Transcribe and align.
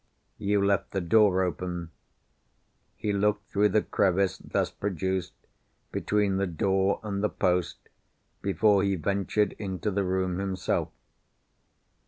You 0.39 0.65
left 0.65 0.93
the 0.93 0.99
door 0.99 1.43
open. 1.43 1.91
He 2.95 3.13
looked 3.13 3.51
through 3.51 3.69
the 3.69 3.83
crevice 3.83 4.39
thus 4.39 4.71
produced, 4.71 5.33
between 5.91 6.37
the 6.37 6.47
door 6.47 6.99
and 7.03 7.23
the 7.23 7.29
post, 7.29 7.77
before 8.41 8.81
he 8.81 8.95
ventured 8.95 9.53
into 9.59 9.91
the 9.91 10.03
room 10.03 10.39
himself. 10.39 10.89